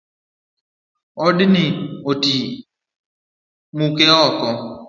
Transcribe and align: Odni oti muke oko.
Odni 1.25 1.63
oti 2.09 2.35
muke 3.77 4.05
oko. 4.25 4.49